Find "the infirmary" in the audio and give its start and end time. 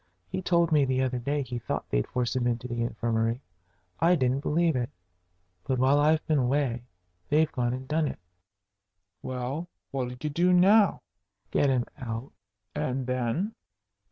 2.67-3.39